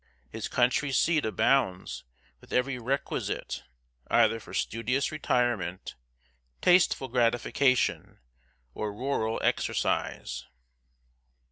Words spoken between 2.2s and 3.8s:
with every requisite,